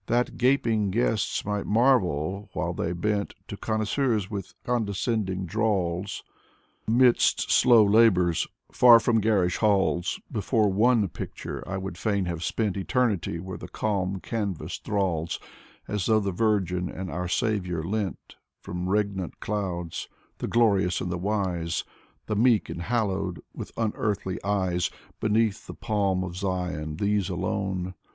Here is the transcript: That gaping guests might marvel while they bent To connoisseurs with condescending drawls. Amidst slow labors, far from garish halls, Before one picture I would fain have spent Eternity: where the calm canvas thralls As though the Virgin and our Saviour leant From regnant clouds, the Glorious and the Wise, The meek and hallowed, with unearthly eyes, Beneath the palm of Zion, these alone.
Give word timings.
That 0.07 0.35
gaping 0.35 0.89
guests 0.89 1.45
might 1.45 1.67
marvel 1.67 2.49
while 2.53 2.73
they 2.73 2.91
bent 2.91 3.35
To 3.49 3.55
connoisseurs 3.55 4.31
with 4.31 4.55
condescending 4.63 5.45
drawls. 5.45 6.23
Amidst 6.87 7.51
slow 7.51 7.85
labors, 7.85 8.47
far 8.71 8.99
from 8.99 9.21
garish 9.21 9.57
halls, 9.57 10.19
Before 10.31 10.69
one 10.71 11.07
picture 11.09 11.63
I 11.69 11.77
would 11.77 11.99
fain 11.99 12.25
have 12.25 12.43
spent 12.43 12.77
Eternity: 12.77 13.37
where 13.39 13.59
the 13.59 13.67
calm 13.67 14.19
canvas 14.19 14.79
thralls 14.79 15.39
As 15.87 16.07
though 16.07 16.19
the 16.19 16.31
Virgin 16.31 16.89
and 16.89 17.11
our 17.11 17.27
Saviour 17.27 17.83
leant 17.83 18.37
From 18.59 18.89
regnant 18.89 19.39
clouds, 19.39 20.07
the 20.39 20.47
Glorious 20.47 20.99
and 20.99 21.11
the 21.11 21.19
Wise, 21.19 21.83
The 22.25 22.35
meek 22.35 22.71
and 22.71 22.81
hallowed, 22.81 23.39
with 23.53 23.71
unearthly 23.77 24.43
eyes, 24.43 24.89
Beneath 25.19 25.67
the 25.67 25.75
palm 25.75 26.23
of 26.23 26.35
Zion, 26.37 26.95
these 26.95 27.29
alone. 27.29 27.93